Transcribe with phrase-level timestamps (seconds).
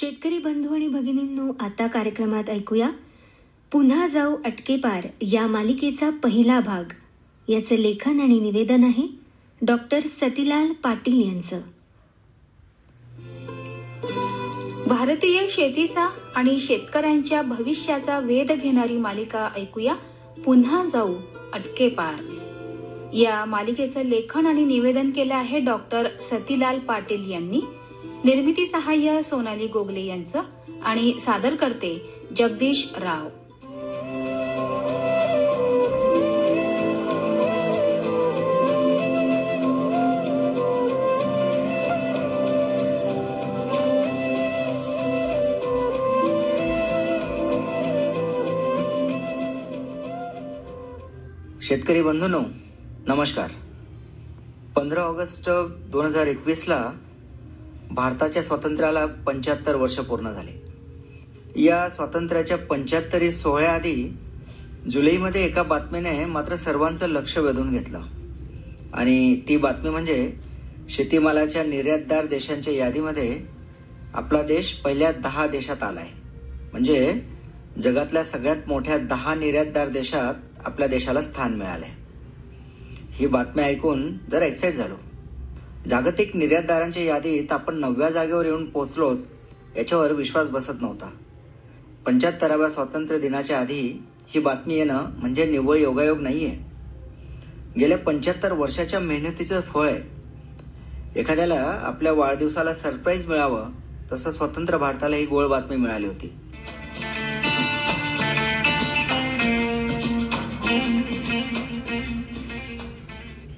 [0.00, 2.90] शेतकरी बंधू आणि भगिनींनो आता कार्यक्रमात ऐकूया.
[3.72, 6.84] पुन्हा जाऊ अटकेपार या मालिकेचा पहिला भाग.
[7.48, 9.06] याचं लेखन आणि निवेदन आहे
[9.62, 11.60] डॉक्टर सतीलाल पाटील यांचं.
[14.86, 19.94] भारतीय शेतीचा आणि शेतकऱ्यांच्या भविष्याचा वेध घेणारी मालिका ऐकूया.
[20.44, 21.14] पुन्हा जाऊ
[21.52, 22.22] अटकेपार
[23.14, 27.60] या मालिकेचं लेखन आणि निवेदन केलं आहे डॉक्टर सतीलाल पाटील यांनी.
[28.24, 30.42] निर्मिती सहाय्य सोनाली गोगले यांचं
[30.82, 31.90] आणि सादर करते
[32.36, 33.28] जगदीश राव.
[51.62, 52.40] शेतकरी बंधूंनो
[53.06, 53.50] नमस्कार.
[54.76, 55.48] पंधरा ऑगस्ट
[55.90, 56.90] दोन हजार एकवीसला
[57.90, 60.66] भारताच्या स्वातंत्र्याला पंच्याहत्तर वर्ष पूर्ण झाले.
[61.62, 64.16] या स्वातंत्र्याच्या पंच्याहत्तरी सोहळ्याआधी
[64.92, 68.00] जुलैमध्ये एका बातमीने मात्र सर्वांचं लक्ष वेधून घेतलं.
[68.92, 70.32] आणि ती बातमी म्हणजे
[70.90, 73.40] शेतीमालाच्या निर्यातदार देशांच्या यादीमध्ये
[74.14, 76.08] आपला देश पहिल्या दहा देशात आलाय.
[76.72, 77.22] म्हणजे
[77.82, 81.90] जगातल्या सगळ्यात मोठ्या दहा निर्यातदार देशात आपल्या देशाला स्थान मिळालंय.
[83.10, 84.94] ही बातमी ऐकून जरा एक्साइट झालो.
[85.88, 89.14] जागतिक निर्यातदारांच्या यादीत आपण नवव्या जागेवर येऊन पोचलो
[89.76, 91.10] याच्यावर विश्वास बसत नव्हता.
[92.06, 93.80] पंच्याहत्तराव्या स्वातंत्र्य दिनाच्या आधी
[94.28, 96.64] ही बातमी येणं म्हणजे निव्वळ योगायोग नाही आहे
[97.78, 100.00] गेल्या पंच्याहत्तर वर्षाच्या मेहनतीचं फळ आहे.
[101.20, 103.70] एखाद्याला आपल्या वाढदिवसाला सरप्राईज मिळावं
[104.12, 106.32] तसं स्वतंत्र भारताला ही गोळ बातमी मिळाली होती.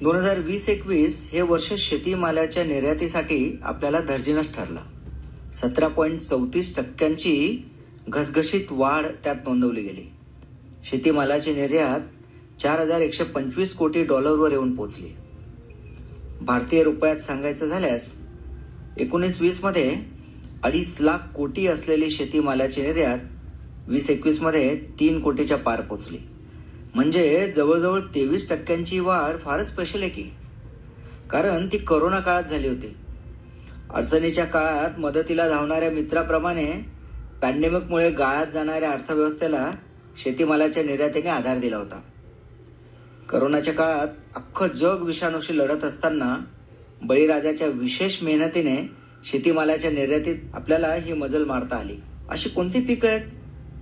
[0.09, 4.81] दोन हजार वीस एकवीस हे वर्ष शेतीमालाच्या निर्यातीसाठी आपल्याला दर्जिनच ठरलं.
[5.55, 7.35] सतरा पॉईंट चौतीस टक्क्यांची
[8.09, 10.05] घसघशीत वाढ त्यात नोंदवली गेली.
[10.91, 12.01] शेतीमालाची निर्यात
[12.63, 15.09] चार हजार एकशे पंचवीस कोटी डॉलरवर येऊन पोचली.
[16.41, 18.13] भारतीय रुपयात सांगायचं झाल्यास
[18.99, 19.95] एकोणीस वीसमध्ये
[20.63, 26.19] अडीच लाख कोटी असलेली शेतीमालाची निर्यात वीस एकवीसमध्ये तीन कोटीच्या पार पोचली.
[26.95, 30.23] म्हणजे जवळजवळ तेवीस टक्क्यांची वाढ फारच स्पेशल आहे की.
[31.31, 32.97] कारण ती करोना काळात झाली होती.
[33.95, 36.73] अडचणीच्या काळात मदतीला धावणाऱ्या मित्राप्रमाणे
[37.43, 39.71] पॅन्डेमिकमुळे गाळात जाणाऱ्या अर्थव्यवस्थेला
[40.23, 42.01] शेतीमालाच्या निर्यातीने आधार दिला होता.
[43.29, 46.37] करोनाच्या काळात अख्खं जग विषाणूशी लढत असताना
[47.03, 48.91] बळीराजाच्या विशेष मेहनतीने
[49.25, 51.97] शेतीमालाच्या निर्यातीत आपल्याला ही मजल मारता आली.
[52.31, 53.21] अशी कोणती पिकं आहेत?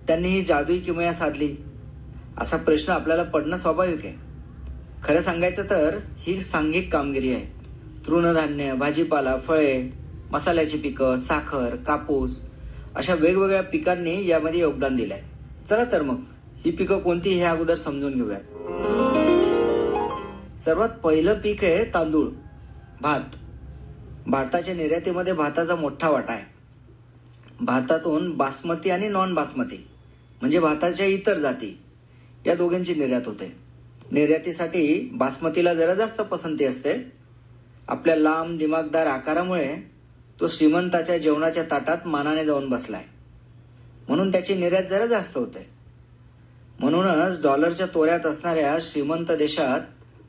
[0.07, 1.57] त्यांनी ही जादुई किमया साधली.
[2.41, 4.15] असा प्रश्न आपल्याला पडणं स्वाभाविक आहे.
[5.05, 7.47] खरं सांगायचं तर ही सांघिक कामगिरी आहे.
[8.07, 9.93] तृणधान्य भाजीपाला फळे
[10.31, 12.41] मसाल्याची पिकं साखर कापूस
[12.95, 15.23] अशा वेगवेगळ्या पिकांनी यामध्ये योगदान दिलंय.
[15.71, 16.17] चला तर मग
[16.65, 18.41] ही पिकं कोणती हे अगोदर समजून घेऊयात.
[20.61, 22.29] सर्वात पहिलं पीक आहे तांदूळ
[23.01, 23.21] भात.
[24.27, 26.45] भारताच्या निर्यातीमध्ये भाताचा मोठा वाटा आहे.
[27.61, 29.87] भारतातून बासमती आणि नॉन बासमती
[30.41, 31.79] म्हणजे भाताच्या इतर जाती.
[32.47, 33.57] या दोघांची निर्यात होते.
[34.13, 37.13] निर्यातीसाठी बासमतीला जरा जास्त पसंती असते.
[37.89, 39.77] आपल्या लांब दिमागदार आकारामुळे
[40.41, 43.05] तो श्रीमंताच्या जेवणाच्या ताटात मानाने जाऊन बसलाय.
[44.09, 45.67] म्हणून त्याची निर्यात जरा जास्त होते.
[46.81, 49.81] म्हणूनच डॉलरच्या तोऱ्यात असणाऱ्या श्रीमंत देशात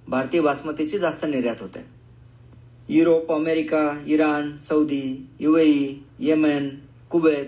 [0.09, 1.85] भारतीय बासमतीची जास्त निर्यात होते.
[2.89, 6.69] Europe America Iran Saudi UAE Yemen
[7.09, 7.45] Kuwait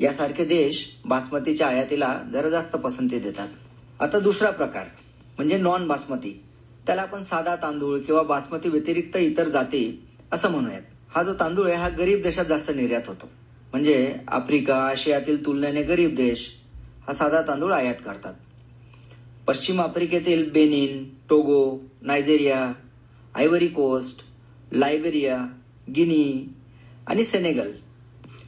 [0.00, 3.48] यासारखे देश बासमतीच्या आयातीला जरा जास्त पसंती देतात.
[4.00, 4.86] आता दुसरा प्रकार
[5.36, 6.30] म्हणजे नॉन बासमती.
[6.86, 10.00] त्याला आपण साधा तांदूळ किंवा बासमती व्यतिरिक्त इतर जाती
[10.32, 10.82] असं म्हणूयात.
[11.14, 13.28] हा जो तांदूळ आहे हा गरीब देशात जास्त निर्यात होतो.
[13.72, 16.48] म्हणजे आफ्रिका आशियातील तुलनेने गरीब देश
[17.06, 18.34] हा साधा तांदूळ आयात करतात.
[19.46, 22.72] पश्चिम आफ्रिकेतील Benin Togo Nigeria
[23.34, 24.22] Ivory Coast
[24.72, 25.36] Liberia
[25.96, 26.54] Guinea
[27.06, 27.70] आणि सेनेगल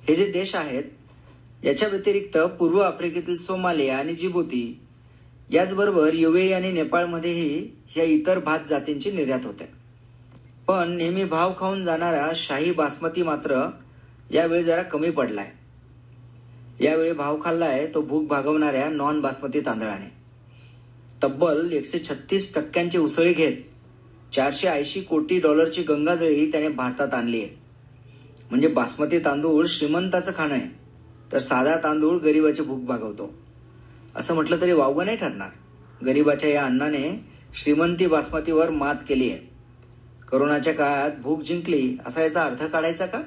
[0.09, 4.63] हे जे देश आहेत याच्या व्यतिरिक्त पूर्व आफ्रिकेतील सोमालिया आणि जिबुती
[5.53, 9.69] याचबरोबर युएई आणि नेपाळमध्येही या इतर भात जातींची निर्यात होते.
[10.67, 13.71] पण नेहमी भाव खाऊन जाणारा शाही बासमती मात्र
[14.31, 15.51] यावेळी जरा कमी पडलाय.
[16.85, 20.13] यावेळी भाव खाल्लाय तो भूक भागवणाऱ्या नॉन बासमती तांदळाने.
[21.23, 23.57] तब्बल एकशे छत्तीस टक्क्यांची उसळी घेत
[24.35, 27.59] चारशे ऐंशी कोटी डॉलरची गंगाजळी त्याने भारतात आणली आहे.
[28.51, 30.69] म्हणजे बासमती तांदूळ श्रीमंताचं खाणं आहे.
[31.33, 33.42] तर साधा तांदूळ गरिबाची भूक भागवतो.
[34.17, 35.49] असं म्हटलं तरी वावगं नाही ठरणार.
[36.05, 37.25] गरिबाच्या या अन्नाने
[37.55, 39.53] श्रीमंती बासमतीवर मात केली आहे.
[40.33, 43.23] करोनाच्या काळात भूक जिंकली असा याचा अर्थ काढायचा का?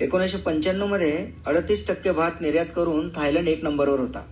[0.00, 4.26] एकोणीसशे पंच्याण्णवमध्ये अडतीस टक्के भात निर्यात करून थायलंड एक नंबरवर होता.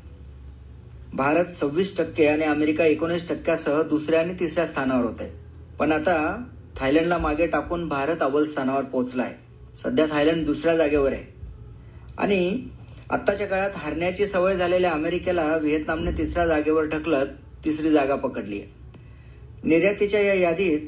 [1.15, 5.33] भारत सव्वीस टक्के आणि अमेरिका एकोणीस टक्क्यासह दुसऱ्या आणि तिसऱ्या स्थानावर होते.
[5.79, 6.45] पण आता
[6.79, 9.35] थायलंडला मागे टाकून भारत अव्वल स्थानावर पोहोचलाय.
[9.83, 11.25] सध्या थायलंड दुसऱ्या जागेवर आहे.
[12.19, 12.69] आणि
[13.11, 17.27] आत्ताच्या काळात हरण्याची सवय झालेल्या अमेरिकेला व्हिएतनामने तिसऱ्या जागेवर ढकलत
[17.65, 18.71] तिसरी जागा पकडली आहे.
[19.65, 20.81] निर्यातीच्या या यादीत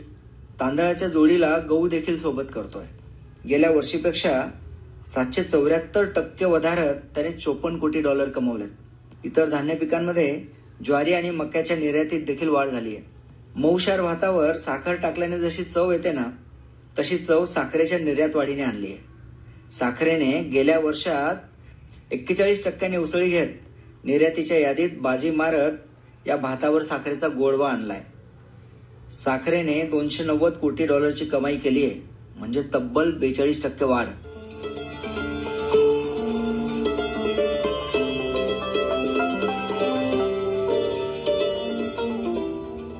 [0.61, 2.85] तांदळाच्या जोडीला गहू देखील सोबत करतोय.
[3.49, 4.43] गेल्या वर्षीपेक्षा
[5.15, 8.69] सातशे चौऱ्याहत्तर टक्के वधारत त्याने चोपन्न कोटी डॉलर कमवलेत.
[9.25, 10.43] इतर धान्य पिकांमध्ये
[10.85, 13.05] ज्वारी आणि मक्याच्या निर्यातीत देखील वाढ झाली आहे.
[13.57, 16.25] मऊशार भातावर साखर टाकल्याने जशी चव येते ना
[16.99, 18.99] तशी चव साखरेच्या निर्यात वाढीने आणली आहे.
[19.73, 23.49] साखरेने गेल्या वर्षात एक्केचाळीस टक्क्याने उसळी घेत
[24.05, 25.73] निर्यातीच्या यादीत बाजी मारत
[26.27, 28.01] या भातावर साखरेचा गोडवा आणलाय.
[29.17, 32.01] साखरेने दोनशे नव्वद कोटी डॉलरची कमाई केली आहे
[32.37, 34.07] म्हणजे तब्बल बेचाळीस टक्के वाढ.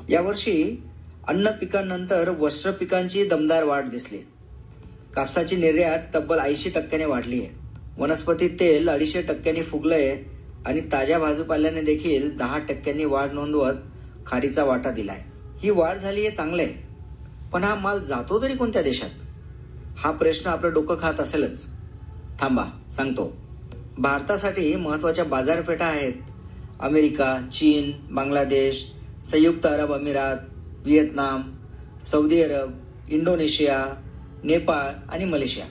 [0.09, 0.83] यावर्षी
[1.29, 4.17] अन्न पिकांनंतर वस्त्र पिकांची दमदार वाढ दिसली.
[5.15, 7.49] कापसाची निर्यात तब्बल ऐंशी टक्क्याने वाढली आहे.
[7.97, 10.23] वनस्पती तेल अडीचशे टक्क्यांनी फुगलंय
[10.65, 13.73] आणि ताज्या भाजीपाल्याने देखील दहा टक्क्यांनी वाढ नोंदवत
[14.25, 15.21] खारीचा वाटा दिलाय.
[15.63, 16.73] ही वाढ झाली हे चांगलं आहे
[17.53, 19.09] पण हा माल जातो तरी कोणत्या देशात?
[19.97, 21.65] हा प्रश्न आपलं डोकं खात असेलच.
[22.39, 23.31] थांबा सांगतो.
[23.97, 26.13] भारतासाठी महत्त्वाच्या बाजारपेठा आहेत.
[26.79, 28.85] अमेरिका चीन बांगलादेश
[29.31, 30.37] संयुक्त अरब अमिरात
[30.89, 31.41] Vietnam
[32.01, 32.71] Saudi Arab
[33.09, 33.85] Indonesia
[34.43, 35.65] Nepal आणि मलेशिया.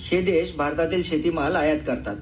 [0.00, 2.16] हे देश भारतातील शेतीमाल आयात करतात.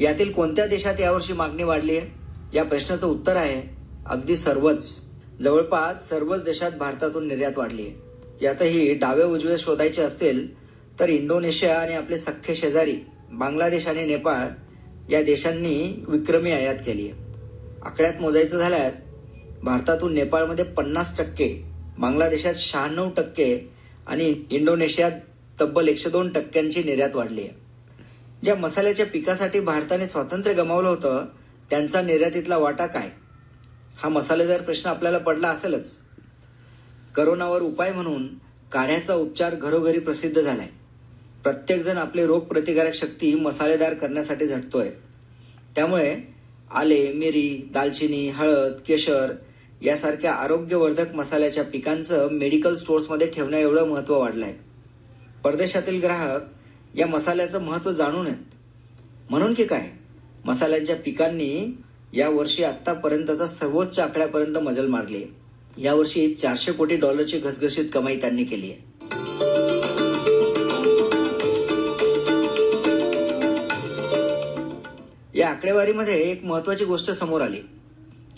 [0.00, 2.06] यातील कोणत्या देशात यावर्षी मागणी वाढली आहे?
[2.54, 3.76] या प्रश्नाचं उत्तर आहे
[4.06, 5.04] अगदी सर्वच.
[5.42, 7.94] जवळपास सर्वच देशात भारतातून निर्यात वाढली आहे.
[8.42, 10.54] यातही डावे उजवे शोधायचे असतील
[11.00, 12.96] तर इंडोनेशिया आणि आपले सख्खे शेजारी
[13.32, 14.48] बांगलादेश आणि नेपाळ
[15.10, 17.22] या देशांनी विक्रमी आयात केली आहे.
[17.82, 18.96] आकड्यात मोजायचं झाल्यास
[19.62, 23.70] भारतातून नेपाळमध्ये पन्नास टक्के बांगलादेशात शहाण्णव टक्के
[24.06, 25.12] आणि इंडोनेशियात
[25.60, 27.50] तब्बल एकशे दोन टक्क्यांची निर्यात वाढली आहे.
[28.42, 31.26] ज्या मसाल्याच्या पिकासाठी भारताने स्वातंत्र्य गमावलं होतं
[31.70, 33.10] त्यांचा निर्यातीतला वाटा काय?
[33.96, 36.00] हा मसालेदार प्रश्न आपल्याला पडला असेलच.
[37.14, 38.28] करोनावर उपाय म्हणून
[38.72, 40.68] काढ्याचा उपचार घरोघरी प्रसिद्ध झालाय.
[41.42, 44.90] प्रत्येकजण आपली रोगप्रतिकारक शक्ती मसालेदार करण्यासाठी झटतोय.
[45.74, 46.16] त्यामुळे
[46.70, 49.32] आले मिरी दालचिनी हळद केशर
[49.82, 54.54] यासारख्या आरोग्यवर्धक मसाल्याच्या पिकांचं मेडिकल स्टोअर्समध्ये ठेवण्या एवढं महत्त्व वाढलंय.
[55.44, 56.40] परदेशातील ग्राहक
[56.94, 58.54] या मसाल्याचं महत्त्व जाणून आहेत.
[59.30, 59.90] म्हणून की काय?
[60.44, 61.76] मसाल्यांच्या पिकांनी
[62.12, 65.44] या वर्षी आतापर्यंतचा सर्वोच्च आकड्यापर्यंत मजल मारली आहे.
[65.82, 68.94] यावर्षी चारशे कोटी डॉलरची घसघशीत कमाई त्यांनी केली आहे.
[75.38, 77.60] या आकडेवारीमध्ये एक महत्वाची गोष्ट समोर आली.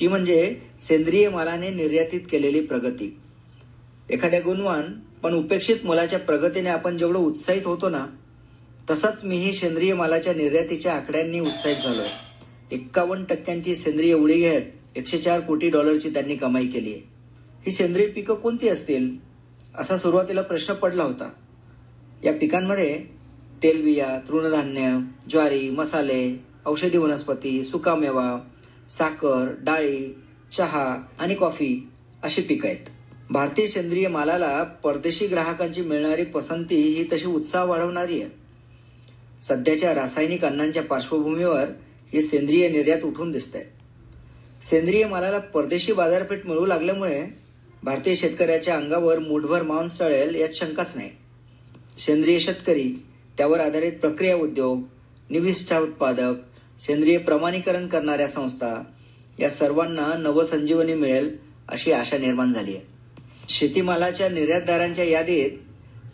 [0.00, 3.16] ती म्हणजे सेंद्रिय मालाने निर्यातीत केलेली प्रगती.
[4.10, 4.82] एखाद्या गुणवान
[5.22, 8.06] पण उपेक्षित मुलाच्या प्रगतीने आपण जेवढं उत्साहित होतो ना
[8.90, 12.06] तसंच मीही सेंद्रिय मालाच्या निर्यातीच्या आकड्यांनी उत्साहित झालोय.
[12.72, 14.62] एक्कावन्न टक्क्यांची सेंद्रिय उडी घेत
[14.96, 17.02] एकशे चार कोटी डॉलरची त्यांनी कमाई केली आहे.
[17.66, 19.10] ही सेंद्रिय पिकं कोणती असतील?
[19.78, 21.30] असा सुरुवातीला प्रश्न पडला होता.
[22.24, 22.98] या पिकांमध्ये
[23.62, 24.98] तेलबिया तृणधान्य
[25.30, 28.40] ज्वारी मसाले औषधी वनस्पती सुकामेवा
[28.90, 30.14] साखर डाळी
[30.52, 31.88] चहा आणि कॉफी
[32.22, 32.88] अशी पिकं आहेत.
[33.30, 38.30] भारतीय सेंद्रिय मालाला परदेशी ग्राहकांची मिळणारी पसंती ही तशी उत्साह वाढवणारी आहे.
[39.48, 41.64] सध्याच्या रासायनिक अन्नांच्या पार्श्वभूमीवर
[42.12, 43.64] ही सेंद्रिय निर्यात उठून दिसत आहे
[44.64, 47.24] सेंद्रिय मालाला परदेशी बाजारपेठ मिळू लागल्यामुळे
[47.82, 51.10] भारतीय शेतकऱ्याच्या अंगावर मुठभर मांस चळेल यात शंकाच नाही.
[51.98, 52.92] सेंद्रिय शेतकरी
[53.38, 54.82] त्यावर आधारित प्रक्रिया उद्योग
[55.30, 56.34] निविष्ठा उत्पादक
[56.80, 58.82] सेंद्रिय प्रमाणीकरण करणाऱ्या संस्था
[59.38, 61.36] या सर्वांना नवसंजीवनी मिळेल
[61.68, 62.86] अशी आशा निर्माण झाली आहे.
[63.48, 65.50] शेतीमालाच्या निर्यातदारांच्या यादीत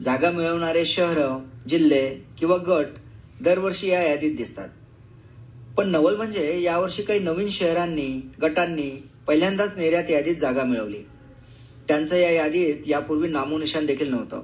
[0.02, 1.38] जागा मिळवणारे शहरं
[1.68, 2.86] जिल्हे किंवा गट
[3.40, 4.68] दरवर्षी या यादीत दिसतात.
[5.76, 10.98] पण नवल म्हणजे यावर्षी काही नवीन शहरांनी गटांनी पहिल्यांदाच निर्यात यादीत जागा मिळवली.
[11.88, 14.42] त्यांचं या यादीत यापूर्वी नामोनिशान देखील नव्हतं.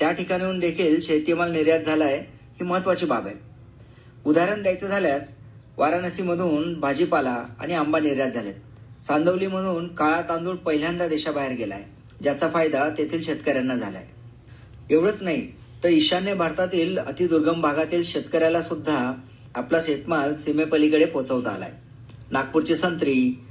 [0.00, 3.51] त्या ठिकाणीहून देखील शेतीमाल निर्यात झाला आहे ही महत्वाची बाब आहे.
[4.26, 5.28] उदाहरण द्यायचं झाल्यास
[5.76, 8.54] वाराणसीमधून भाजीपाला आणि आंबा निर्यात झालेत.
[9.06, 11.82] चांदवलीमधून काळा तांदूळ पहिल्यांदा देशाबाहेर गेलाय
[12.22, 14.04] ज्याचा फायदा तेथील शेतकऱ्यांना झालाय.
[14.90, 15.46] एवढंच नाही
[15.84, 19.14] तर ईशान्य भारतातील अतिदुर्गम भागातील शेतकऱ्याला सुद्धा
[19.54, 21.72] आपला शेतमाल सीमेपलीकडे पोहोचवता आलाय.
[22.30, 23.44] नागपूरची संत्री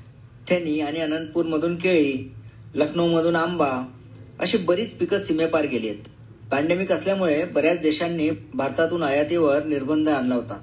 [0.50, 2.34] थेनी आणि अनंतपूरमधून केळी
[2.76, 3.88] लखनौमधून आंबा
[4.40, 6.04] अशी बरीच पिकं सीमेपार गेली आहेत.
[6.52, 10.58] पॅन्डेमिक असल्यामुळे बऱ्याच देशांनी भारतातून आयातीवर निर्बंध आणला होता.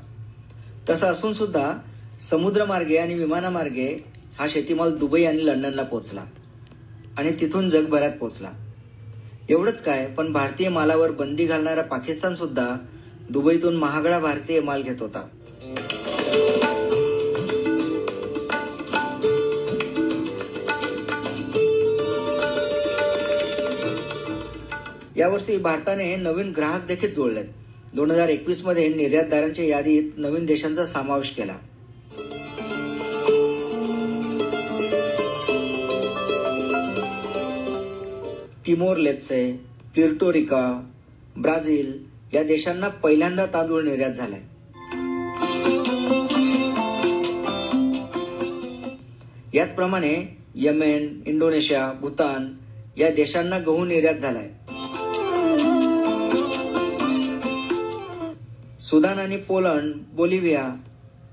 [0.88, 1.72] तसं असून सुद्धा
[2.20, 3.88] समुद्रमार्गे आणि विमानामार्गे
[4.38, 6.24] हा शेतीमाल दुबई आणि लंडनला पोचला
[7.18, 8.50] आणि तिथून जगभरात पोचला
[9.48, 12.66] एवढंच काय पण भारतीय मालावर बंदी घालणारा पाकिस्तानसुद्धा
[13.30, 15.22] दुबईतून महागडा भारतीय माल घेत होता.
[25.18, 27.44] यावर्षी भारताने नवीन ग्राहक देखील जोडलेत.
[27.94, 31.56] दोन हजार एकवीसमध्ये निर्यातदारांच्या यादीत नवीन देशांचा समावेश केला.
[38.66, 39.60] तिमोर लेत्से
[39.94, 40.90] प्युर्टोरिका
[41.36, 41.92] ब्राझील
[42.32, 44.40] या देशांना पहिल्यांदा तांदूळ निर्यात झालाय.
[49.54, 52.52] याचप्रमाणे यमेन इंडोनेशिया भूतान
[52.96, 54.48] या देशांना गहू निर्यात झालाय.
[58.90, 60.76] सुदान आणि पोलंड बोलिव्हिया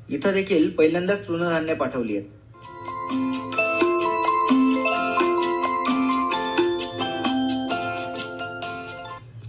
[0.10, 2.28] इथं देखील पहिल्यांदाच तृणधान्य पाठवली आहेत.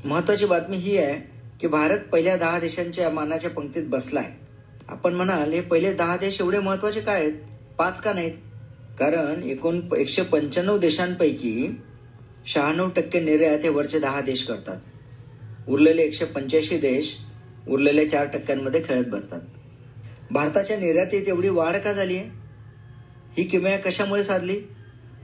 [0.07, 4.33] महत्वाची बातमी ही आहे की भारत पहिल्या दहा देशांच्या मानाच्या पंक्तीत बसलाय
[4.89, 7.33] आपण म्हणाल हे पहिले दहा देश एवढे महत्त्वाचे काय आहेत?
[7.79, 8.33] पाच का नाहीत?
[8.99, 11.81] कारण एकूण एकशे पंच्याण्णव देशांपैकी
[12.47, 14.77] शहाण्णव टक्के निर्यात हे वरचे दहा देश करतात.
[15.69, 17.17] उरलेले एकशे पंच्याऐंशी देश
[17.69, 19.41] उरलेल्या चार टक्क्यांमध्ये खेळत बसतात.
[20.31, 22.31] भारताच्या निर्यातीत एवढी वाढ का झाली आहे
[23.37, 24.61] ही किमया कशामुळे साधली?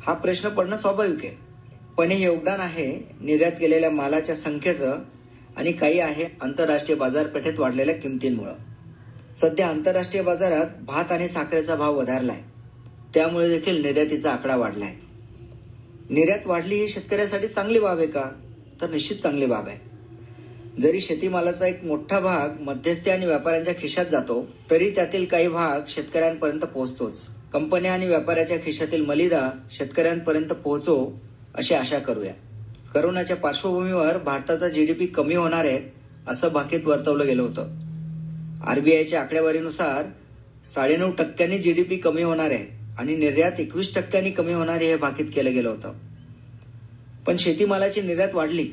[0.07, 1.37] हा प्रश्न पडणं स्वाभाविक आहे.
[1.99, 2.87] पण हे योगदान आहे
[3.21, 4.99] निर्यात केलेल्या मालाच्या संख्येचं
[5.57, 8.55] आणि काही आहे आंतरराष्ट्रीय बाजारपेठेत वाढलेल्या किमतींमुळं.
[9.41, 12.43] सध्या आंतरराष्ट्रीय बाजारात भात आणि साखरेचा भाव वधारला आहे
[13.15, 15.01] त्यामुळे देखील निर्यातीचा आकडा वाढला आहे
[16.11, 18.25] निर्यात वाढली ही शेतकऱ्यासाठी चांगली बाब आहे का?
[18.81, 19.92] तर निश्चित चांगली बाब आहे.
[20.81, 26.61] जरी शेतीमालाचा एक मोठा भाग मध्यस्थी आणि व्यापाऱ्यांच्या खिशात जातो तरी त्यातील काही भाग शेतकऱ्यांपर्यंत
[26.61, 27.27] पोहोचतोच.
[27.53, 31.23] कंपन्या आणि व्यापाऱ्याच्या खिशातील मलिदा शेतकऱ्यांपर्यंत पोहोचो
[31.55, 32.33] अशी आशा करूया.
[32.95, 35.93] करोनाच्या पार्श्वभूमीवर भारताचा जीडीपी कमी होणार आहे
[36.29, 37.69] असं भाकीत वर्तवलं गेलं होतं.
[38.67, 40.05] आरबीआयच्या आकडेवारीनुसार
[40.75, 45.27] साडेनऊ टक्क्यांनी जीडीपी कमी होणार आहे आणि निर्यात एकवीस टक्क्यांनी कमी होणार आहे हे भाकीत
[45.35, 45.93] केलं गेलं होतं.
[47.27, 48.69] पण शेतीमालाची निर्यात वाढली.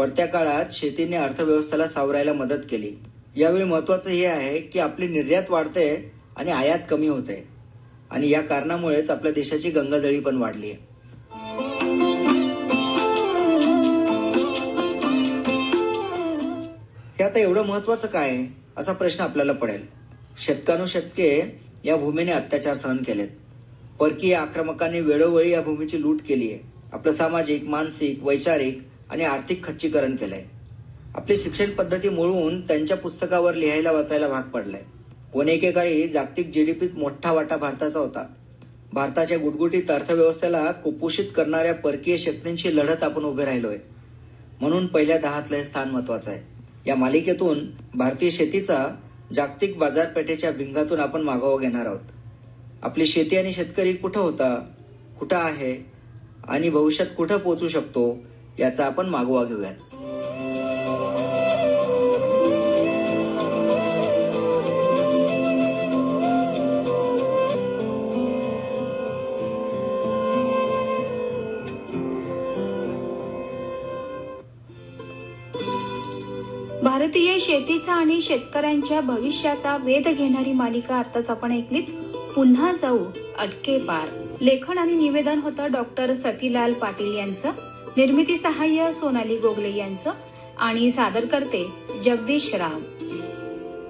[0.00, 2.92] पडत्या काळात शेतीने अर्थव्यवस्थेला सावरायला मदत केली.
[3.36, 7.48] यावेळी महत्वाचं हे आहे की आपली निर्यात वाढते आणि आयात कमी होते.
[8.10, 10.76] आणि या कारणामुळेच आपल्या देशाची गंगाजळी पण वाढली आहे.
[17.18, 18.30] हे आता एवढं महत्वाचं काय?
[18.30, 18.56] आहे?
[18.76, 19.86] असा प्रश्न आपल्याला पडेल.
[20.46, 23.28] शतकानुशतके या भूमीने अत्याचार सहन केलेत.
[24.00, 30.16] परकीय आक्रमकांनी वेळोवेळी या भूमीची लूट केली आहे आपलं सामाजिक मानसिक वैचारिक आणि आर्थिक खच्चीकरण
[30.16, 30.44] केलंय.
[31.14, 34.82] आपली शिक्षण पद्धती मुळवून त्यांच्या पुस्तकावर लिहायला वाचायला भाग पडलाय.
[35.32, 38.26] कोणी एकेकाळी जागतिक जीडीपीत मोठा वाटा भारताचा होता.
[38.92, 43.76] भारताच्या गुटगुटीत अर्थव्यवस्थेला कुपोषित करणाऱ्या परकीय शक्तींशी लढत आपण उभे राहिलोय.
[44.60, 46.40] म्हणून पहिल्या दहातलं हे स्थान महत्वाचं आहे.
[46.86, 48.86] या मालिकेतून भारतीय शेतीचा
[49.34, 52.00] जागतिक बाजारपेठेच्या भिंगातून आपण मागोवा घेणार आहोत.
[52.82, 54.72] आपली शेती आणि शेतकरी कुठं होता
[55.18, 55.86] कुठं आहे
[56.48, 58.29] आणि भविष्यात कुठं पोहोचू शकतो
[58.60, 59.74] याचा आपण मागोवा घेऊयात.
[76.82, 81.82] भारतीय शेतीचा आणि शेतकऱ्यांच्या भविष्याचा वेध घेणारी मालिका आताच आपण ऐकलीत.
[82.34, 82.98] पुन्हा जाऊ
[83.38, 84.08] अटके पार.
[84.40, 87.69] लेखन आणि निवेदन होतं डॉक्टर सतीलाल पाटील यांचं.
[87.96, 90.12] निर्मिती सहाय्य सोनाली गोगले यांचं
[90.58, 91.64] आणि सादर करते
[92.04, 92.78] जगदीश राव